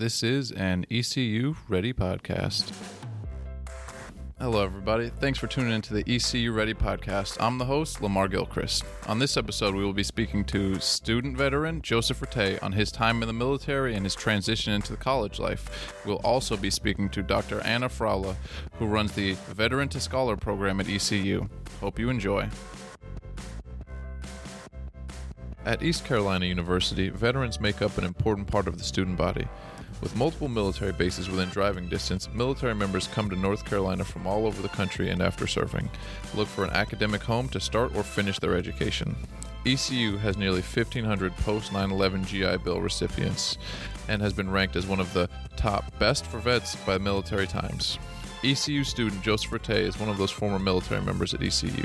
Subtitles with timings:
[0.00, 2.72] This is an ECU Ready podcast.
[4.38, 5.10] Hello, everybody.
[5.10, 7.36] Thanks for tuning into the ECU Ready podcast.
[7.38, 8.82] I'm the host, Lamar Gilchrist.
[9.08, 13.20] On this episode, we will be speaking to student veteran Joseph Rattay on his time
[13.20, 15.94] in the military and his transition into the college life.
[16.06, 17.60] We'll also be speaking to Dr.
[17.60, 18.36] Anna Froula,
[18.78, 21.46] who runs the Veteran to Scholar program at ECU.
[21.82, 22.48] Hope you enjoy.
[25.66, 29.46] At East Carolina University, veterans make up an important part of the student body.
[30.00, 34.46] With multiple military bases within driving distance, military members come to North Carolina from all
[34.46, 35.90] over the country and after serving,
[36.34, 39.14] look for an academic home to start or finish their education.
[39.66, 43.58] ECU has nearly 1,500 post 9 11 GI Bill recipients
[44.08, 47.98] and has been ranked as one of the top best for vets by Military Times.
[48.42, 51.84] ECU student Joseph Rattay is one of those former military members at ECU.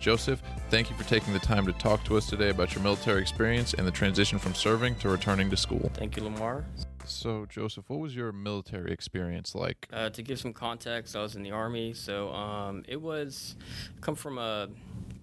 [0.00, 3.22] Joseph, thank you for taking the time to talk to us today about your military
[3.22, 5.92] experience and the transition from serving to returning to school.
[5.94, 6.64] Thank you, Lamar.
[7.12, 9.88] So, Joseph, what was your military experience like?
[9.92, 13.54] Uh, to give some context, I was in the Army, so um, it was
[14.00, 14.68] come from a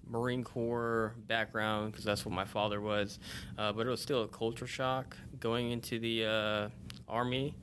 [0.08, 3.18] Marine Corps background because that's what my father was,
[3.58, 6.68] uh, but it was still a culture shock going into the uh,
[7.08, 7.54] Army.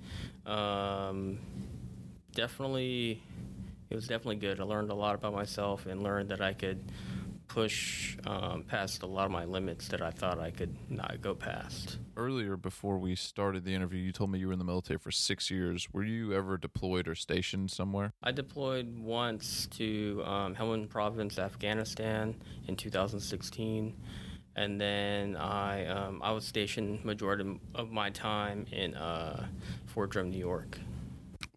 [0.46, 1.40] Um,
[2.34, 3.22] definitely,
[3.90, 4.60] it was definitely good.
[4.60, 6.80] I learned a lot about myself and learned that I could
[7.48, 11.34] push um, past a lot of my limits that I thought I could not go
[11.34, 11.98] past.
[12.16, 15.12] Earlier, before we started the interview, you told me you were in the military for
[15.12, 15.88] six years.
[15.94, 18.14] Were you ever deployed or stationed somewhere?
[18.24, 22.36] I deployed once to um, Helmand Province, Afghanistan
[22.68, 23.96] in 2016.
[24.56, 29.46] And then I, um, I was stationed majority of my time in uh,
[29.86, 30.80] Fort Drum, New York.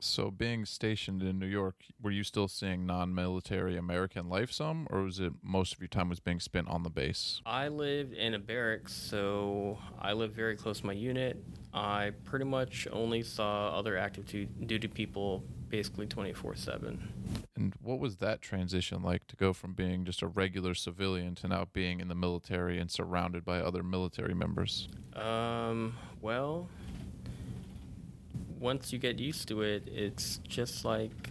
[0.03, 5.03] So, being stationed in New York, were you still seeing non-military American life some, or
[5.03, 7.43] was it most of your time was being spent on the base?
[7.45, 11.45] I lived in a barracks, so I lived very close to my unit.
[11.75, 16.99] I pretty much only saw other active duty people basically 24/7.
[17.55, 21.49] And what was that transition like to go from being just a regular civilian to
[21.49, 24.89] now being in the military and surrounded by other military members?
[25.15, 26.71] Um, well,
[28.61, 31.31] once you get used to it, it's just like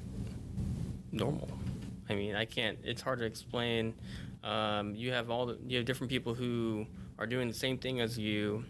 [1.12, 1.48] normal.
[2.10, 2.78] I mean, I can't.
[2.84, 3.94] It's hard to explain.
[4.44, 6.86] Um, you have all the you have different people who
[7.18, 8.66] are doing the same thing as you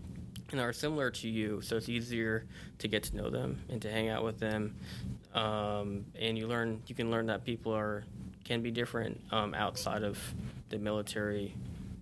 [0.51, 2.45] and are similar to you, so it's easier
[2.79, 4.75] to get to know them and to hang out with them.
[5.33, 8.03] Um, and you learn you can learn that people are
[8.43, 10.17] can be different um, outside of
[10.69, 11.55] the military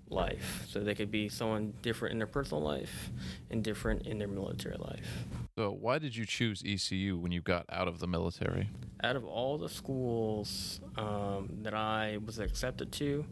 [0.09, 0.66] life.
[0.69, 3.12] So they could be someone different in their personal life
[3.51, 5.25] and different in their military life.
[5.57, 8.69] So, why did you choose ECU when you got out of the military?
[9.03, 13.25] Out of all the schools um, that I was accepted to,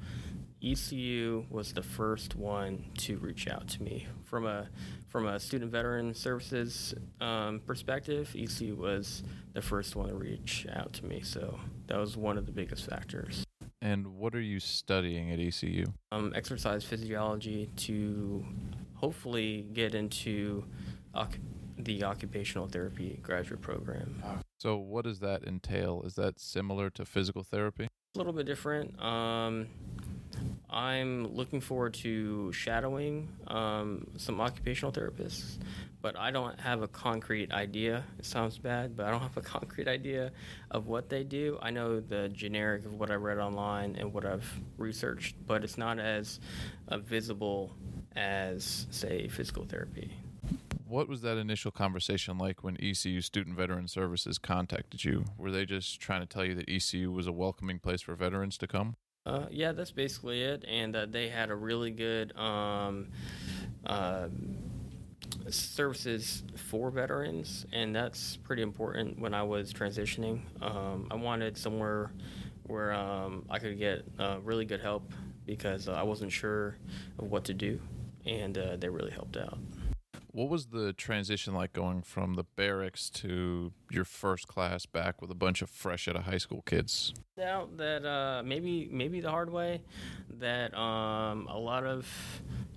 [0.59, 4.69] ECU was the first one to reach out to me from a
[5.07, 8.35] from a student veteran services um, perspective.
[8.35, 9.21] ECU was
[9.53, 12.89] the first one to reach out to me, so that was one of the biggest
[12.89, 13.43] factors.
[13.83, 15.85] And what are you studying at ECU?
[16.11, 18.43] Um, exercise physiology to
[18.95, 20.63] hopefully get into
[21.77, 24.23] the occupational therapy graduate program.
[24.59, 26.03] So, what does that entail?
[26.05, 27.87] Is that similar to physical therapy?
[28.15, 29.01] A little bit different.
[29.01, 29.67] Um,
[30.69, 35.57] I'm looking forward to shadowing um, some occupational therapists,
[36.01, 38.03] but I don't have a concrete idea.
[38.19, 40.31] It sounds bad, but I don't have a concrete idea
[40.71, 41.57] of what they do.
[41.61, 45.77] I know the generic of what I read online and what I've researched, but it's
[45.77, 46.39] not as
[46.87, 47.71] uh, visible
[48.15, 50.11] as, say, physical therapy.
[50.87, 55.25] What was that initial conversation like when ECU Student Veteran Services contacted you?
[55.35, 58.55] Were they just trying to tell you that ECU was a welcoming place for veterans
[58.59, 58.95] to come?
[59.25, 60.63] Uh, yeah, that's basically it.
[60.67, 63.07] And uh, they had a really good um,
[63.87, 64.27] uh,
[65.49, 70.41] services for veterans, and that's pretty important when I was transitioning.
[70.61, 72.11] Um, I wanted somewhere
[72.67, 75.11] where um, I could get uh, really good help
[75.47, 76.77] because uh, I wasn't sure
[77.17, 77.79] of what to do,
[78.23, 79.57] and uh, they really helped out.
[80.35, 85.31] What was the transition like going from the barracks to your first class back with
[85.31, 87.13] a bunch of fresh out of high school kids?
[87.41, 89.81] Out that uh, maybe maybe the hard way
[90.31, 92.05] that um, a lot of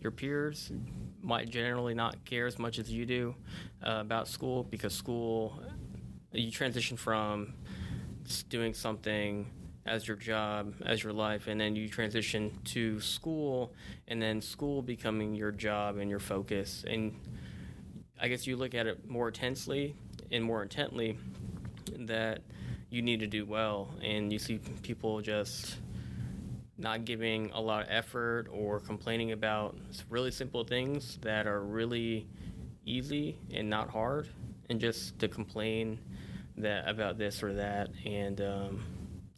[0.00, 0.70] your peers
[1.20, 3.34] might generally not care as much as you do
[3.84, 5.60] uh, about school because school
[6.30, 7.54] you transition from
[8.48, 9.50] doing something
[9.84, 13.72] as your job, as your life, and then you transition to school,
[14.06, 16.84] and then school becoming your job and your focus.
[16.86, 17.16] And
[18.20, 19.94] I guess you look at it more intensely
[20.30, 21.18] and more intently
[22.00, 22.40] that
[22.90, 25.76] you need to do well, and you see people just
[26.76, 29.76] not giving a lot of effort or complaining about
[30.08, 32.26] really simple things that are really
[32.84, 34.28] easy and not hard.
[34.68, 35.98] and just to complain
[36.56, 38.84] that about this or that, and um,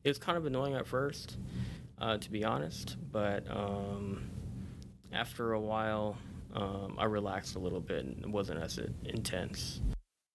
[0.05, 1.37] it was kind of annoying at first,
[2.00, 2.97] uh, to be honest.
[3.12, 4.31] But um,
[5.12, 6.17] after a while,
[6.55, 9.81] um, I relaxed a little bit and it wasn't as intense.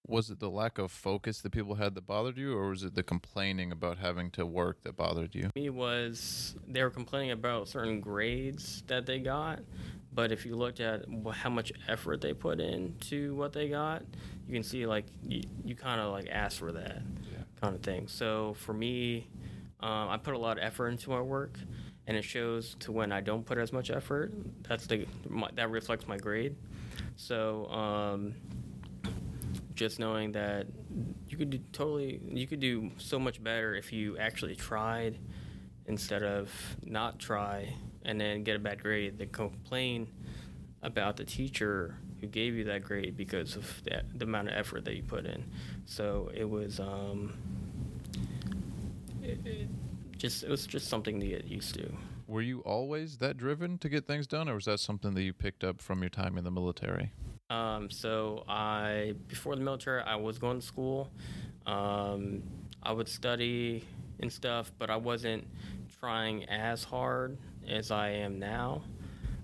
[0.08, 2.94] Was it the lack of focus that people had that bothered you, or was it
[2.94, 5.50] the complaining about having to work that bothered you?
[5.56, 9.60] Me was they were complaining about certain grades that they got,
[10.12, 14.02] but if you looked at how much effort they put into what they got,
[14.46, 17.02] you can see like you, you kind of like ask for that
[17.32, 17.38] Yeah.
[17.60, 18.06] kind of thing.
[18.06, 19.26] So for me,
[19.80, 21.58] um, I put a lot of effort into my work,
[22.06, 24.32] and it shows to when I don't put as much effort.
[24.68, 26.56] That's the my, that reflects my grade.
[27.16, 28.34] So um,
[29.76, 30.66] just knowing that
[31.28, 35.18] you could do totally you could do so much better if you actually tried
[35.86, 36.50] instead of
[36.84, 37.72] not try
[38.04, 40.08] and then get a bad grade then complain
[40.82, 44.84] about the teacher who gave you that grade because of that, the amount of effort
[44.84, 45.44] that you put in
[45.84, 47.36] so it was um,
[49.22, 49.68] it, it
[50.18, 51.92] just it was just something to get used to
[52.26, 55.32] Were you always that driven to get things done, or was that something that you
[55.32, 57.12] picked up from your time in the military?
[57.50, 61.10] Um, so I before the military, I was going to school.
[61.66, 62.42] Um,
[62.82, 63.84] I would study
[64.20, 65.46] and stuff, but I wasn't
[66.00, 68.82] trying as hard as I am now.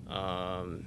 [0.08, 0.86] Um,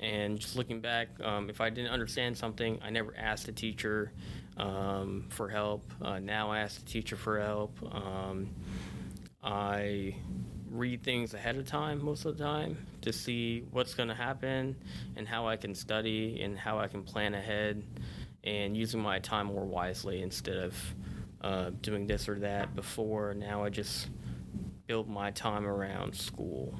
[0.00, 4.12] and just looking back, um, if I didn't understand something, I never asked the teacher
[4.56, 5.92] um, for help.
[6.02, 7.76] Uh, now I ask the teacher for help.
[7.94, 8.50] Um,
[9.42, 10.14] I
[10.70, 14.76] read things ahead of time most of the time to see what's going to happen
[15.16, 17.82] and how I can study and how I can plan ahead
[18.44, 20.94] and using my time more wisely instead of
[21.42, 23.34] uh, doing this or that before.
[23.34, 24.08] Now I just
[24.86, 26.74] build my time around school.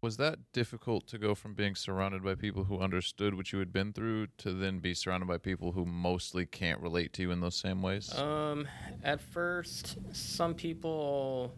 [0.00, 3.72] Was that difficult to go from being surrounded by people who understood what you had
[3.72, 7.40] been through to then be surrounded by people who mostly can't relate to you in
[7.40, 8.14] those same ways?
[8.14, 8.68] Um,
[9.02, 11.54] at first, some people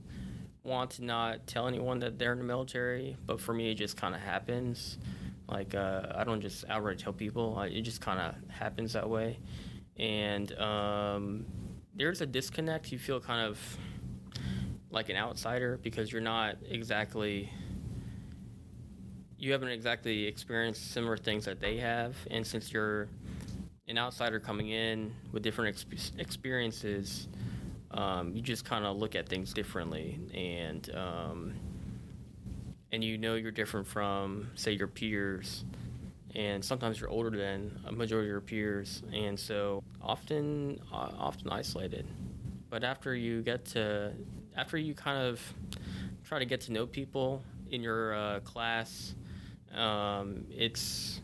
[0.66, 3.96] want to not tell anyone that they're in the military, but for me, it just
[3.96, 4.98] kind of happens.
[5.48, 9.38] Like, uh, I don't just outright tell people, it just kind of happens that way.
[9.96, 11.46] And um,
[11.94, 12.92] there's a disconnect.
[12.92, 13.58] You feel kind of
[14.90, 17.50] like an outsider because you're not exactly
[19.38, 23.08] you haven't exactly experienced similar things that they have and since you're
[23.88, 27.28] an outsider coming in with different exp- experiences
[27.92, 31.54] um, you just kind of look at things differently and um,
[32.92, 35.64] and you know you're different from say your peers.
[36.34, 39.02] And sometimes you're older than a majority of your peers.
[39.14, 42.06] And so often uh, often isolated.
[42.68, 44.12] But after you get to
[44.56, 45.40] after you kind of
[46.24, 49.14] try to get to know people in your uh, class
[49.74, 51.20] um, it's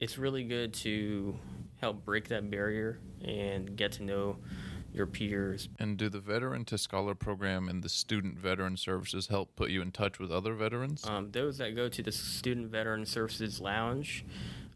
[0.00, 1.36] it's really good to
[1.80, 4.36] help break that barrier and get to know
[4.92, 5.68] your peers.
[5.78, 9.82] and do the veteran to scholar program and the student veteran services help put you
[9.82, 11.04] in touch with other veterans?
[11.06, 14.24] Um, those that go to the Student Veteran Services Lounge,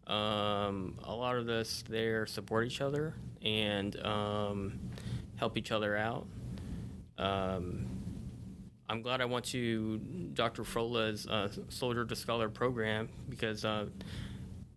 [0.06, 4.78] um, a lot of us there support each other and um,
[5.36, 6.26] help each other out.
[7.18, 7.86] Um,
[8.88, 9.98] I'm glad I went to
[10.34, 10.62] Dr.
[10.62, 13.86] Froula's uh, Soldier to Scholar program because uh,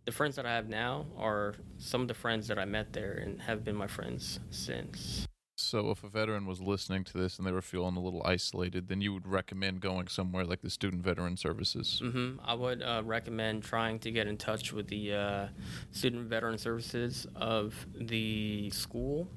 [0.06, 3.22] the friends that I have now are some of the friends that I met there
[3.24, 5.28] and have been my friends since.
[5.70, 8.88] So, if a veteran was listening to this and they were feeling a little isolated,
[8.88, 12.02] then you would recommend going somewhere like the Student Veteran Services.
[12.04, 15.48] hmm I would uh, recommend trying to get in touch with the uh,
[15.92, 19.28] student veteran services of the school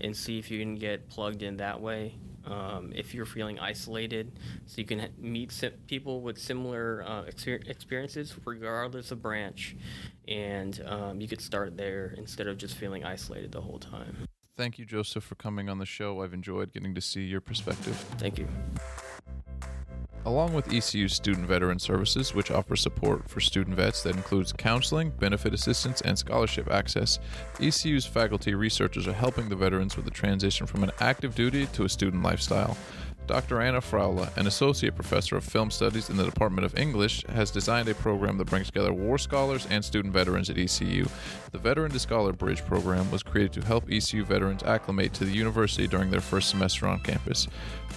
[0.00, 2.14] and see if you can get plugged in that way.
[2.44, 4.30] Um, if you're feeling isolated,
[4.66, 5.52] so you can meet
[5.88, 9.76] people with similar uh, exper- experiences, regardless of branch,
[10.28, 14.29] and um, you could start there instead of just feeling isolated the whole time.
[14.60, 16.20] Thank you, Joseph, for coming on the show.
[16.20, 17.96] I've enjoyed getting to see your perspective.
[18.18, 18.46] Thank you.
[20.26, 25.12] Along with ECU Student Veteran Services, which offers support for student vets that includes counseling,
[25.18, 27.18] benefit assistance, and scholarship access,
[27.58, 31.84] ECU's faculty researchers are helping the veterans with the transition from an active duty to
[31.84, 32.76] a student lifestyle.
[33.30, 33.60] Dr.
[33.60, 37.88] Anna Froula, an associate professor of film studies in the Department of English, has designed
[37.88, 41.06] a program that brings together war scholars and student veterans at ECU.
[41.52, 45.30] The Veteran to Scholar Bridge program was created to help ECU veterans acclimate to the
[45.30, 47.46] university during their first semester on campus.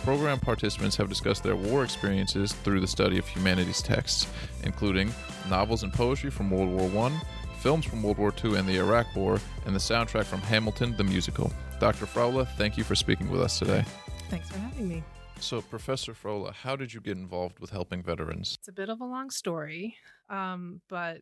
[0.03, 5.11] Program participants have discussed their war experiences through the study of humanities texts, including
[5.49, 7.21] novels and poetry from World War I,
[7.57, 11.03] films from World War II and the Iraq War, and the soundtrack from Hamilton the
[11.03, 11.51] musical.
[11.79, 12.05] Dr.
[12.05, 13.83] Froula, thank you for speaking with us today.
[14.29, 15.03] Thanks for having me.
[15.39, 18.55] So, Professor Froula, how did you get involved with helping veterans?
[18.59, 19.97] It's a bit of a long story,
[20.29, 21.21] um, but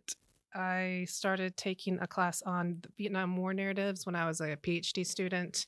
[0.53, 5.05] I started taking a class on the Vietnam War narratives when I was a PhD
[5.05, 5.67] student,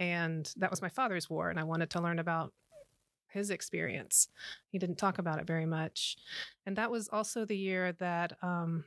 [0.00, 2.52] and that was my father's war, and I wanted to learn about
[3.28, 4.28] his experience.
[4.68, 6.16] He didn't talk about it very much,
[6.66, 8.84] and that was also the year that um,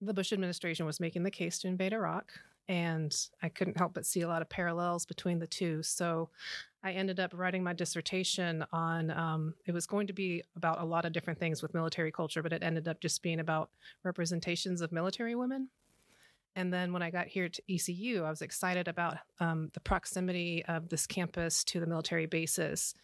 [0.00, 2.32] the Bush administration was making the case to invade Iraq,
[2.68, 5.82] and I couldn't help but see a lot of parallels between the two.
[5.82, 6.30] So
[6.84, 10.84] I ended up writing my dissertation on um, it was going to be about a
[10.84, 13.70] lot of different things with military culture, but it ended up just being about
[14.02, 15.70] representations of military women.
[16.56, 20.62] And then when I got here to ECU, I was excited about um, the proximity
[20.66, 22.94] of this campus to the military bases.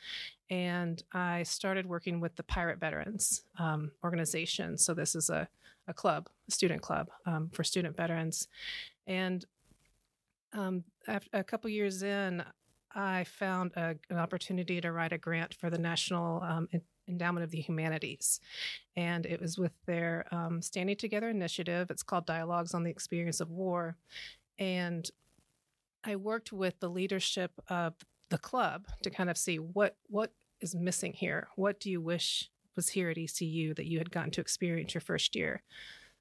[0.51, 4.77] And I started working with the Pirate Veterans um, organization.
[4.77, 5.49] So this is a,
[5.89, 8.47] a club, a student club um, for student veterans.
[9.07, 9.45] And
[10.53, 12.45] um, after a couple years in,
[12.95, 16.69] I found a, an opportunity to write a grant for the National um,
[17.09, 18.41] Endowment of the Humanities.
[18.97, 21.91] And it was with their um, Standing Together initiative.
[21.91, 23.97] It's called Dialogues on the Experience of War.
[24.59, 25.09] And
[26.05, 27.95] I worked with the leadership of
[28.31, 31.49] the club to kind of see what, what is missing here.
[31.57, 35.01] What do you wish was here at ECU that you had gotten to experience your
[35.01, 35.63] first year?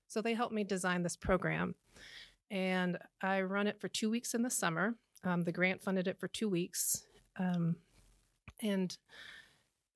[0.08, 1.76] So they helped me design this program.
[2.52, 4.96] And I run it for two weeks in the summer.
[5.24, 7.04] Um, the grant funded it for two weeks.
[7.38, 7.76] Um,
[8.62, 8.98] and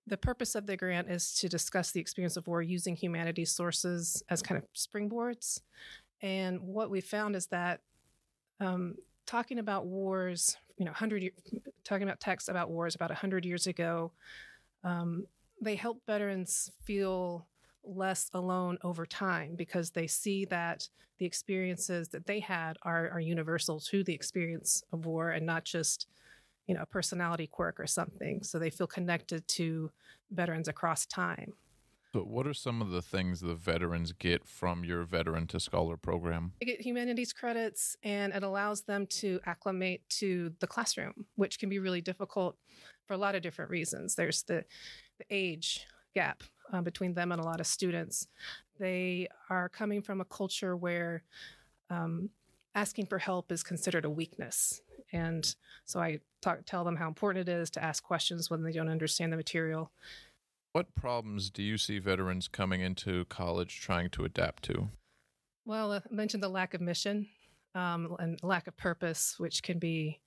[0.05, 4.21] the purpose of the grant is to discuss the experience of war using humanities sources
[4.29, 5.61] as kind of springboards.
[6.21, 7.81] And what we found is that
[8.59, 11.31] um, talking about wars, you know, hundred
[11.83, 14.11] talking about texts about wars about hundred years ago,
[14.83, 15.25] um,
[15.61, 17.47] they help veterans feel
[17.83, 20.87] less alone over time because they see that
[21.19, 25.63] the experiences that they had are, are universal to the experience of war and not
[25.65, 26.07] just
[26.67, 28.41] you know a personality quirk or something.
[28.43, 29.91] So they feel connected to
[30.31, 31.53] veterans across time.
[32.13, 35.97] So what are some of the things the veterans get from your veteran to scholar
[35.97, 36.53] program?
[36.59, 41.69] They get humanities credits and it allows them to acclimate to the classroom which can
[41.69, 42.55] be really difficult
[43.07, 44.13] for a lot of different reasons.
[44.13, 44.63] There's the,
[45.17, 48.27] the age gap uh, between them and a lot of students.
[48.79, 51.23] They are coming from a culture where
[51.89, 52.29] um,
[52.75, 54.81] asking for help is considered a weakness.
[55.11, 55.55] And
[55.85, 58.89] so I talk, tell them how important it is to ask questions when they don't
[58.89, 59.91] understand the material.
[60.71, 64.89] What problems do you see veterans coming into college trying to adapt to?
[65.65, 67.27] Well, I mentioned the lack of mission
[67.75, 70.19] um, and lack of purpose, which can be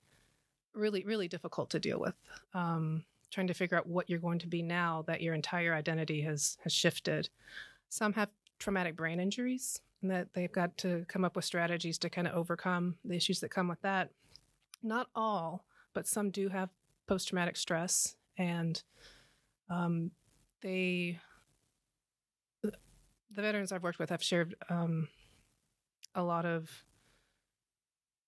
[0.73, 2.15] really, really difficult to deal with.
[2.53, 6.21] Um, trying to figure out what you're going to be now that your entire identity
[6.21, 7.29] has has shifted.
[7.89, 8.29] Some have
[8.59, 12.33] traumatic brain injuries and that they've got to come up with strategies to kind of
[12.33, 14.09] overcome the issues that come with that.
[14.83, 16.69] Not all, but some do have
[17.07, 18.81] post traumatic stress and
[19.69, 20.11] um,
[20.61, 21.19] they
[22.63, 25.07] the veterans I've worked with have shared um,
[26.15, 26.69] a lot of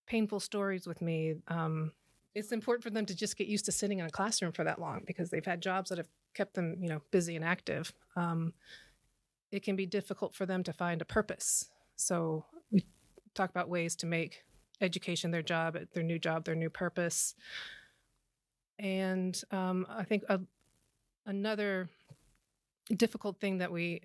[0.06, 1.36] painful stories with me.
[1.48, 1.94] Um,
[2.36, 4.80] it's important for them to just get used to sitting in a classroom for that
[4.80, 7.92] long because they've had jobs that have kept them, you know, busy and active.
[8.16, 8.54] Um,
[9.52, 11.70] it can be difficult for them to find a purpose.
[11.96, 12.86] So we
[13.34, 14.44] talk about ways to make
[14.82, 17.36] education their job, their new job, their new purpose.
[18.78, 20.40] And um, I think a,
[21.26, 21.90] another
[22.96, 24.02] difficult thing that we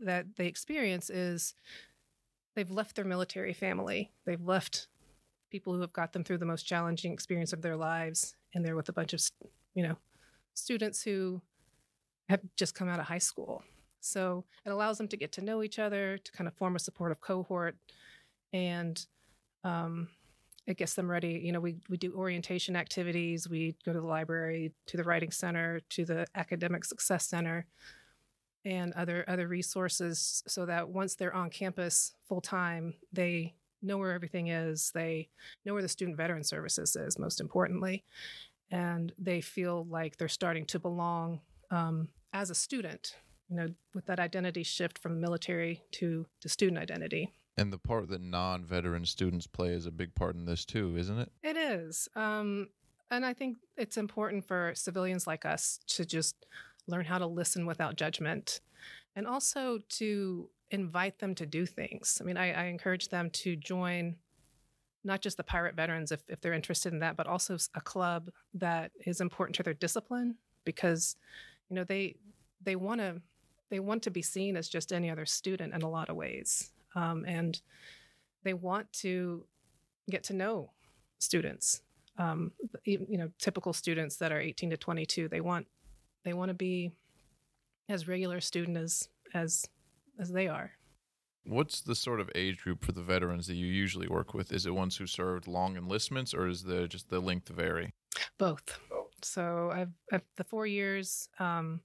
[0.00, 1.54] that they experience is
[2.54, 4.10] they've left their military family.
[4.26, 4.88] They've left
[5.50, 8.76] people who have got them through the most challenging experience of their lives and they're
[8.76, 9.20] with a bunch of
[9.74, 9.96] you know
[10.54, 11.40] students who
[12.28, 13.62] have just come out of high school.
[14.00, 16.78] So it allows them to get to know each other to kind of form a
[16.78, 17.76] supportive cohort
[18.52, 19.04] and
[19.64, 20.08] um,
[20.66, 21.40] it gets them ready.
[21.42, 23.48] You know we, we do orientation activities.
[23.48, 27.66] We go to the library to the writing center to the academic success center
[28.64, 34.12] and other other resources so that once they're on campus full time they know where
[34.12, 34.90] everything is.
[34.94, 35.28] They
[35.64, 38.04] know where the student veteran services is, most importantly.
[38.70, 43.16] And they feel like they're starting to belong um, as a student,
[43.48, 47.32] you know, with that identity shift from military to, to student identity.
[47.56, 50.96] And the part that non veteran students play is a big part in this too,
[50.96, 51.32] isn't it?
[51.42, 52.08] It is.
[52.14, 52.68] Um,
[53.10, 56.46] and I think it's important for civilians like us to just
[56.86, 58.60] learn how to listen without judgment
[59.16, 62.18] and also to invite them to do things.
[62.20, 64.16] I mean, I, I encourage them to join
[65.04, 68.30] not just the pirate veterans if, if they're interested in that, but also a club
[68.54, 71.16] that is important to their discipline because,
[71.70, 72.16] you know, they
[72.62, 73.20] they want to
[73.70, 76.70] they want to be seen as just any other student in a lot of ways,
[76.94, 77.60] um, and
[78.42, 79.44] they want to
[80.10, 80.70] get to know
[81.18, 81.82] students.
[82.18, 82.52] Um,
[82.84, 85.66] you know, typical students that are 18 to 22, they want
[86.24, 86.90] they want to be
[87.88, 89.68] as regular student as as
[90.18, 90.72] as they are.
[91.44, 94.52] What's the sort of age group for the veterans that you usually work with?
[94.52, 97.90] Is it ones who served long enlistments, or is the just the length vary?
[98.36, 98.78] Both.
[99.22, 101.80] So I've, I've the four years, um,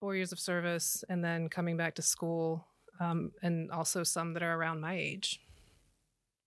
[0.00, 2.66] four years of service, and then coming back to school,
[2.98, 5.40] um, and also some that are around my age,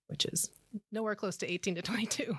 [0.08, 0.50] which is
[0.92, 2.38] nowhere close to 18 to 22.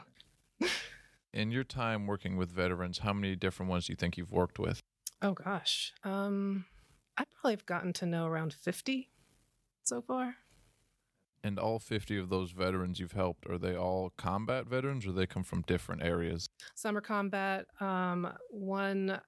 [1.33, 4.59] In your time working with veterans, how many different ones do you think you've worked
[4.59, 4.81] with?
[5.21, 6.65] Oh gosh, um,
[7.17, 9.11] I probably have gotten to know around 50
[9.83, 10.37] so far.
[11.43, 15.27] And all 50 of those veterans you've helped, are they all combat veterans or they
[15.27, 16.49] come from different areas?
[16.75, 17.67] Summer combat.
[17.81, 19.21] Um, one,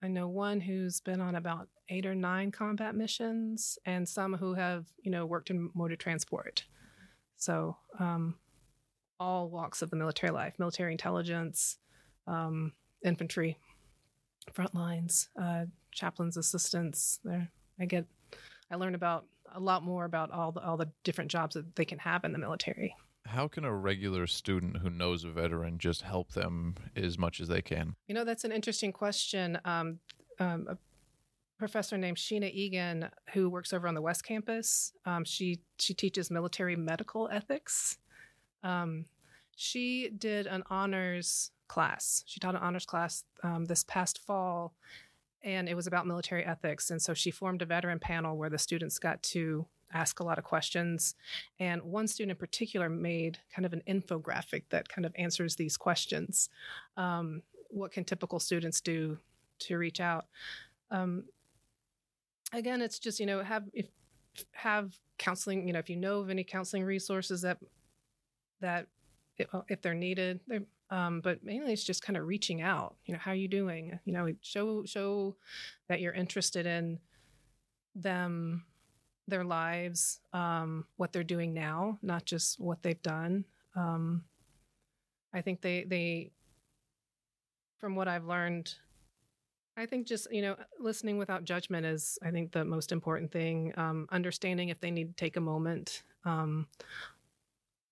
[0.00, 4.54] I know one who's been on about eight or nine combat missions, and some who
[4.54, 6.64] have, you know, worked in motor transport.
[7.36, 8.36] So, um,
[9.18, 11.78] all walks of the military life military intelligence,
[12.26, 12.72] um,
[13.04, 13.56] infantry,
[14.52, 17.20] front lines, uh, chaplains, assistants.
[17.24, 17.48] There,
[17.80, 18.06] I get,
[18.70, 21.84] I learn about a lot more about all the all the different jobs that they
[21.84, 22.94] can have in the military.
[23.26, 27.48] How can a regular student who knows a veteran just help them as much as
[27.48, 27.96] they can?
[28.06, 29.58] You know, that's an interesting question.
[29.64, 29.98] Um,
[30.38, 30.78] um, a
[31.58, 36.30] professor named Sheena Eagan, who works over on the West Campus, um, she she teaches
[36.30, 37.98] military medical ethics.
[38.62, 39.06] Um,
[39.56, 42.24] she did an honors class.
[42.26, 44.74] She taught an honors class um, this past fall,
[45.42, 46.90] and it was about military ethics.
[46.90, 50.38] And so she formed a veteran panel where the students got to ask a lot
[50.38, 51.14] of questions.
[51.58, 55.76] And one student in particular made kind of an infographic that kind of answers these
[55.76, 56.48] questions.
[56.96, 59.18] Um, what can typical students do
[59.60, 60.26] to reach out?
[60.90, 61.24] Um,
[62.52, 63.86] again, it's just you know have if
[64.52, 65.66] have counseling.
[65.66, 67.58] You know, if you know of any counseling resources that
[68.60, 68.86] that
[69.38, 73.12] if, if they're needed, they're um, but mainly it's just kind of reaching out you
[73.12, 73.98] know how are you doing?
[74.04, 75.36] You know show show
[75.88, 76.98] that you're interested in
[77.94, 78.64] them
[79.28, 83.44] their lives um, what they're doing now not just what they've done.
[83.74, 84.24] Um,
[85.34, 86.30] i think they they
[87.78, 88.74] from what i've learned
[89.76, 93.72] i think just you know listening without judgment is i think the most important thing.
[93.76, 96.66] Um, understanding if they need to take a moment um,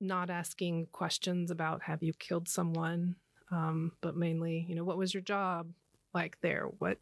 [0.00, 3.16] not asking questions about have you killed someone,
[3.50, 5.68] um, but mainly, you know, what was your job
[6.12, 6.68] like there?
[6.78, 6.98] What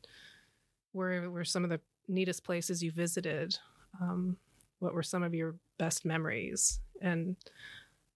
[0.92, 3.58] were were some of the neatest places you visited?
[4.00, 4.36] Um,
[4.78, 6.80] what were some of your best memories?
[7.00, 7.36] And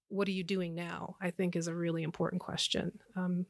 [0.09, 1.17] what are you doing now?
[1.21, 3.47] I think is a really important question um,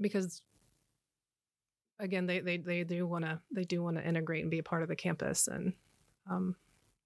[0.00, 0.42] because
[2.00, 4.64] again, they they they do want to they do want to integrate and be a
[4.64, 5.74] part of the campus and
[6.28, 6.56] um,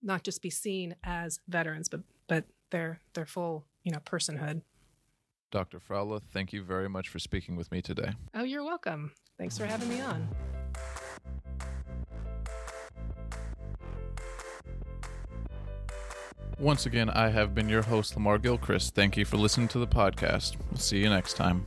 [0.04, 4.62] not just be seen as veterans, but but their their full you know personhood.
[5.50, 5.78] Dr.
[5.78, 8.12] Froula, thank you very much for speaking with me today.
[8.34, 9.12] Oh, you're welcome.
[9.38, 10.28] Thanks for having me on.
[16.58, 18.94] Once again, I have been your host, Lamar Gilchrist.
[18.94, 20.56] Thank you for listening to the podcast.
[20.70, 21.66] We'll see you next time.